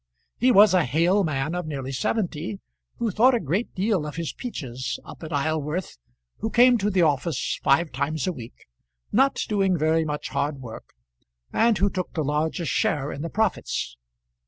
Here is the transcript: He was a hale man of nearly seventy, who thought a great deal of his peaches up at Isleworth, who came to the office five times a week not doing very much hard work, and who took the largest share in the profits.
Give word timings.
He 0.39 0.51
was 0.51 0.73
a 0.73 0.83
hale 0.83 1.23
man 1.23 1.53
of 1.53 1.67
nearly 1.67 1.91
seventy, 1.91 2.59
who 2.97 3.11
thought 3.11 3.35
a 3.35 3.39
great 3.39 3.75
deal 3.75 4.07
of 4.07 4.15
his 4.15 4.33
peaches 4.33 4.99
up 5.05 5.21
at 5.21 5.31
Isleworth, 5.31 5.99
who 6.39 6.49
came 6.49 6.79
to 6.79 6.89
the 6.89 7.03
office 7.03 7.59
five 7.61 7.91
times 7.91 8.25
a 8.25 8.33
week 8.33 8.65
not 9.11 9.35
doing 9.47 9.77
very 9.77 10.03
much 10.03 10.29
hard 10.29 10.59
work, 10.59 10.95
and 11.53 11.77
who 11.77 11.91
took 11.91 12.13
the 12.15 12.23
largest 12.23 12.71
share 12.71 13.11
in 13.11 13.21
the 13.21 13.29
profits. 13.29 13.95